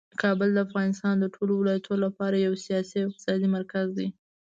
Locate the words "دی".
3.97-4.07